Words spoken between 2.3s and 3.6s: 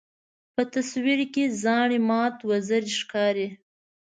وزرې ښکاري.